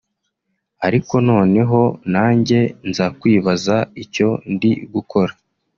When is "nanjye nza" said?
2.13-3.05